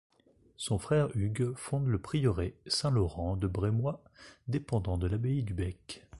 [0.57, 3.99] Son frère Hugues fonde le prieuré Saint-Laurent de Brémoy,
[4.47, 6.07] dépendant de l'abbaye du Bec.